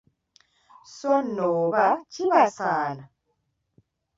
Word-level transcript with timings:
So 0.95 1.13
nno 1.25 1.45
oba 1.61 1.85
kibasaana! 2.11 3.03